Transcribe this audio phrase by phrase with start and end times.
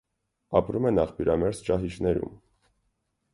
[0.59, 2.33] Ապրում են աղբյուրամերձ ճահիճներում։